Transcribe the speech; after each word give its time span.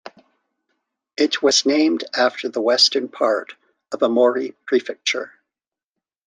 It 1.15 1.43
was 1.43 1.63
named 1.63 2.05
after 2.17 2.49
the 2.49 2.59
western 2.59 3.07
part 3.07 3.53
of 3.91 3.99
Aomori 3.99 4.55
Prefecture. 4.65 5.33